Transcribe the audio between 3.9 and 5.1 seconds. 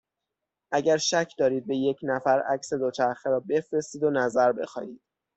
و نظر بخواهید.